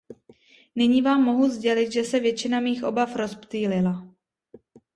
Nyní 0.75 1.01
vám 1.01 1.23
mohu 1.23 1.49
sdělit, 1.49 1.91
že 1.91 2.03
se 2.03 2.19
většina 2.19 2.59
mých 2.59 2.83
obav 2.83 3.15
rozptýlila. 3.15 4.07